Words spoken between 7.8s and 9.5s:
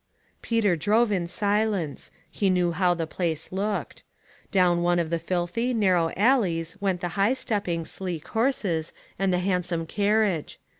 sleek horses and the